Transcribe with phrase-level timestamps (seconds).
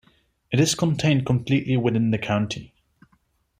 [0.51, 2.73] It is contained completely within the county.